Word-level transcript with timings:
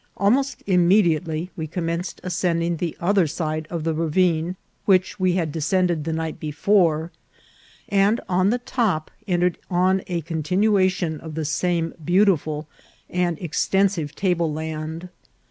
Almost 0.17 0.63
immediately 0.65 1.51
we 1.55 1.67
commenced 1.67 2.21
ascending 2.23 2.77
the 2.77 2.97
other 2.99 3.27
side 3.27 3.67
of 3.69 3.83
the 3.83 3.93
ravine 3.93 4.55
which 4.85 5.19
we 5.19 5.33
had 5.33 5.51
descended 5.51 6.05
the 6.05 6.11
night 6.11 6.39
before, 6.39 7.11
and 7.87 8.19
on 8.27 8.49
the 8.49 8.57
top 8.57 9.11
entered 9.27 9.59
on 9.69 10.01
a 10.07 10.21
continuation 10.21 11.19
of 11.19 11.35
the 11.35 11.45
same 11.45 11.93
beautiful 12.03 12.67
and 13.11 13.37
ex 13.39 13.69
tensive 13.71 14.15
table 14.15 14.51
land. 14.51 15.09